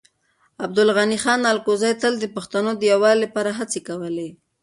عبدالغني 0.63 1.17
خان 1.23 1.41
الکوزی 1.51 1.91
تل 2.01 2.13
د 2.19 2.25
پښتنو 2.35 2.71
د 2.77 2.81
يووالي 2.93 3.19
لپاره 3.25 3.51
هڅې 3.59 3.79
کولې. 3.87 4.29